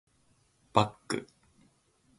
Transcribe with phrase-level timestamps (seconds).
[0.73, 1.27] バック